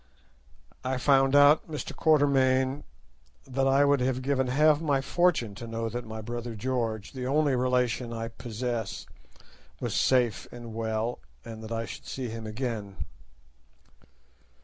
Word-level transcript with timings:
"I 0.83 0.97
found 0.97 1.35
out, 1.35 1.67
Mr. 1.69 1.95
Quatermain, 1.95 2.85
that 3.45 3.67
I 3.67 3.85
would 3.85 3.99
have 3.99 4.23
given 4.23 4.47
half 4.47 4.81
my 4.81 4.99
fortune 4.99 5.53
to 5.53 5.67
know 5.67 5.89
that 5.89 6.07
my 6.07 6.21
brother 6.21 6.55
George, 6.55 7.11
the 7.11 7.27
only 7.27 7.55
relation 7.55 8.11
I 8.11 8.29
possess, 8.29 9.05
was 9.79 9.93
safe 9.93 10.47
and 10.51 10.73
well, 10.73 11.19
and 11.45 11.61
that 11.63 11.71
I 11.71 11.85
should 11.85 12.07
see 12.07 12.29
him 12.29 12.47
again." 12.47 13.05